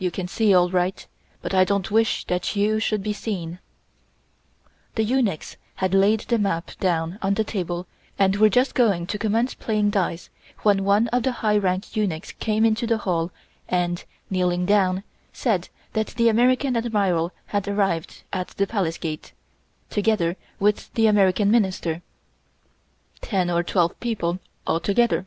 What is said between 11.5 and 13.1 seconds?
rank eunuchs came into the